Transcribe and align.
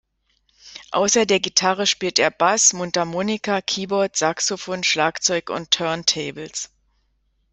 Außer 0.93 1.27
der 1.27 1.39
Gitarre 1.39 1.85
spielt 1.85 2.17
er 2.17 2.31
Bass, 2.31 2.73
Mundharmonika, 2.73 3.61
Keyboard, 3.61 4.15
Saxophon, 4.17 4.83
Schlagzeug 4.83 5.51
und 5.51 5.69
Turntables. 5.69 6.71